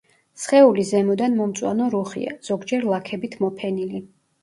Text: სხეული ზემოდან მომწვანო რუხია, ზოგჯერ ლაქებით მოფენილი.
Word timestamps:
სხეული 0.43 0.85
ზემოდან 0.91 1.37
მომწვანო 1.43 1.91
რუხია, 1.99 2.35
ზოგჯერ 2.51 2.91
ლაქებით 2.97 3.41
მოფენილი. 3.47 4.07